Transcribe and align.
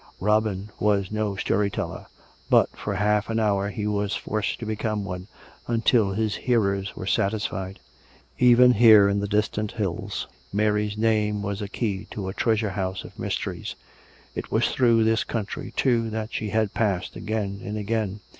Robin 0.19 0.71
was 0.79 1.11
no 1.11 1.35
story 1.35 1.69
teller; 1.69 2.07
but 2.49 2.75
for 2.75 2.95
half 2.95 3.29
an 3.29 3.39
hour 3.39 3.69
he 3.69 3.85
was 3.85 4.15
forced 4.15 4.57
to 4.57 4.65
become 4.65 5.05
one, 5.05 5.27
until 5.67 6.13
his 6.13 6.33
hearers 6.37 6.95
were 6.95 7.05
satisfied. 7.05 7.79
Even 8.39 8.71
here, 8.71 9.07
in 9.07 9.19
the 9.19 9.27
distant 9.27 9.73
hills, 9.73 10.25
ISIary's 10.51 10.97
name 10.97 11.43
was 11.43 11.61
a 11.61 11.67
key 11.67 12.07
to 12.09 12.27
a 12.27 12.33
treasure 12.33 12.71
house 12.71 13.03
of 13.03 13.19
mysteries. 13.19 13.75
It 14.33 14.51
was 14.51 14.69
through 14.71 15.03
this 15.03 15.23
country, 15.23 15.71
too, 15.77 16.09
that 16.09 16.33
she 16.33 16.49
had 16.49 16.73
passed 16.73 17.15
again 17.15 17.61
and 17.63 17.77
again. 17.77 18.21